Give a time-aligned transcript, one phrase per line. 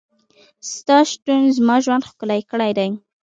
[0.73, 2.89] ستا شتون زما ژوند ښکلی کړی دی.